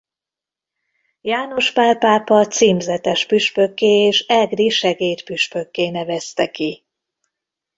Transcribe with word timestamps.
János 1.21 1.73
Pál 1.73 1.97
pápa 1.97 2.47
címzetes 2.47 3.25
püspökké 3.25 4.05
és 4.07 4.19
egri 4.27 4.69
segédpüspökké 4.69 5.89
nevezte 5.89 6.51
ki. 6.51 6.83